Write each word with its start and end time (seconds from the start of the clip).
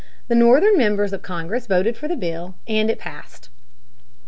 The 0.29 0.33
Northern 0.33 0.79
members 0.79 1.13
of 1.13 1.21
Congress 1.21 1.67
voted 1.67 1.95
for 1.95 2.07
the 2.07 2.15
bill, 2.15 2.55
and 2.67 2.89
it 2.89 2.97
passed. 2.97 3.49